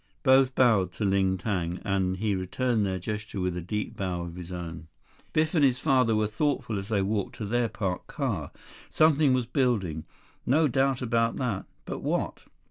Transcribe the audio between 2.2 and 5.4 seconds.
returned their gesture with a deep bow of his own. 18